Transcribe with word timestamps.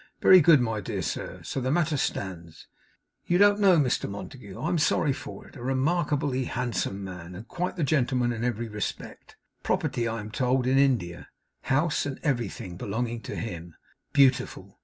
'Very 0.19 0.41
good, 0.41 0.59
my 0.59 0.81
dear 0.81 1.03
sir, 1.03 1.41
so 1.43 1.61
the 1.61 1.69
matter 1.69 1.95
stands. 1.95 2.67
You 3.27 3.37
don't 3.37 3.59
know 3.59 3.77
Mr 3.77 4.09
Montague? 4.09 4.59
I'm 4.59 4.79
sorry 4.79 5.13
for 5.13 5.45
it. 5.45 5.55
A 5.55 5.61
remarkably 5.61 6.45
handsome 6.45 7.03
man, 7.03 7.35
and 7.35 7.47
quite 7.47 7.75
the 7.75 7.83
gentleman 7.83 8.33
in 8.33 8.43
every 8.43 8.67
respect. 8.67 9.35
Property, 9.61 10.07
I 10.07 10.19
am 10.19 10.31
told, 10.31 10.65
in 10.65 10.79
India. 10.79 11.27
House 11.65 12.07
and 12.07 12.19
everything 12.23 12.77
belonging 12.77 13.21
to 13.21 13.35
him, 13.35 13.75
beautiful. 14.11 14.79